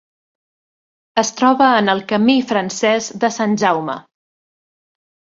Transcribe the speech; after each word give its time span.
Es 1.23 1.29
troba 1.41 1.67
en 1.81 1.91
el 1.93 2.01
Camí 2.11 2.35
francès 2.51 3.09
de 3.25 3.29
Sant 3.35 3.53
Jaume. 3.65 3.99